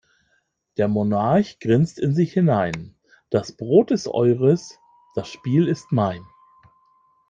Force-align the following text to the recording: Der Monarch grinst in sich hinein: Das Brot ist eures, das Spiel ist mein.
Der 0.77 0.87
Monarch 0.87 1.59
grinst 1.59 1.99
in 1.99 2.15
sich 2.15 2.33
hinein: 2.33 2.95
Das 3.29 3.51
Brot 3.51 3.91
ist 3.91 4.07
eures, 4.07 4.79
das 5.13 5.27
Spiel 5.29 5.67
ist 5.67 5.91
mein. 5.91 6.23